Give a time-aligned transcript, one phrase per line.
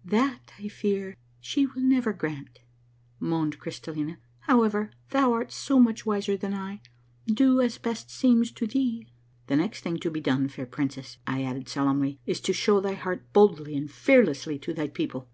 [0.04, 2.60] "That, I fear me, she will never grant,"
[3.18, 6.82] moaned Crystallina." However, thou art so much wiser than I—
[7.26, 9.08] do as best seems to thee."
[9.48, 12.94] The next thing to be done, fair princess," I added solemnly, "is to show thy
[12.94, 15.28] heart boldly aind fearlessly to thy people."